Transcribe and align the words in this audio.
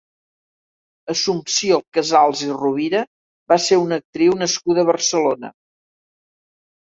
Assumpció 1.13 1.77
Casals 1.97 2.41
i 2.45 2.49
Rovira 2.61 3.03
va 3.53 3.59
ser 3.67 3.79
una 3.83 4.01
actriu 4.03 4.35
nascuda 4.41 4.87
a 4.87 4.89
Barcelona. 4.91 5.53